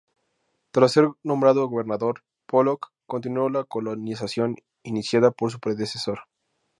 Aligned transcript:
Tras 0.71 0.93
ser 0.93 1.09
nombrado 1.21 1.67
gobernador, 1.67 2.23
Pollock 2.47 2.89
continuó 3.05 3.51
la 3.51 3.65
colonización 3.65 4.55
iniciada 4.81 5.29
por 5.29 5.51
su 5.51 5.59
predecesor. 5.59 6.21